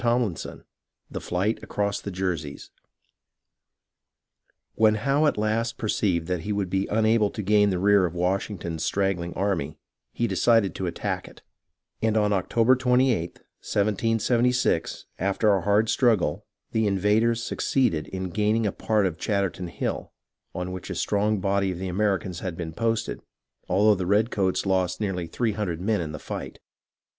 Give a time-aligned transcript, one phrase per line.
[0.01, 0.63] CHAPTER XIV
[1.11, 2.71] THE FLIGHT ACROSS THE JERSEYS
[4.73, 8.15] When Howe at last perceived that he would be unable to gain the rear of
[8.15, 9.77] Washington's straggling army,
[10.11, 11.43] he decided to attack it,
[12.01, 18.71] and on October 28th, 1776, after a hard struggle, the invaders succeeded in gaining a
[18.71, 20.11] part of Chatterton Hill,
[20.55, 23.21] on which a strong body of the Ameri cans had been posted,
[23.69, 26.57] although the redcoats lost nearly three hundred men in the fight.